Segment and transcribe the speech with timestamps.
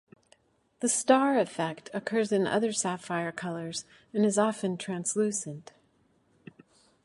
[0.79, 5.73] The star effect occurs in other sapphire colours and is often translucent.